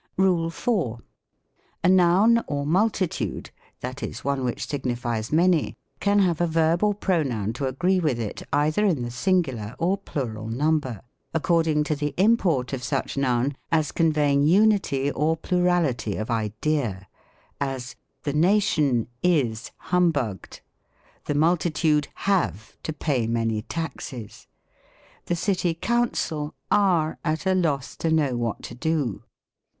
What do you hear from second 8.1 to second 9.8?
it either in the singular